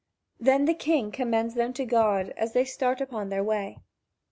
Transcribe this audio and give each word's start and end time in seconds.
Then 0.39 0.65
the 0.65 0.73
king 0.73 1.11
commends 1.11 1.53
them 1.53 1.73
to 1.73 1.85
God 1.85 2.33
as 2.35 2.53
they 2.53 2.65
start 2.65 3.01
upon 3.01 3.29
their 3.29 3.43
way. 3.43 3.77